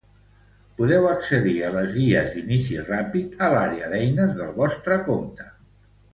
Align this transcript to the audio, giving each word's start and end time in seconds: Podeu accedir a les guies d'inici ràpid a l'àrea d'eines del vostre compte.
Podeu 0.77 1.03
accedir 1.09 1.53
a 1.67 1.69
les 1.75 1.93
guies 1.97 2.31
d'inici 2.37 2.81
ràpid 2.89 3.37
a 3.49 3.51
l'àrea 3.57 3.93
d'eines 3.93 4.35
del 4.41 4.51
vostre 4.65 4.99
compte. 5.13 5.49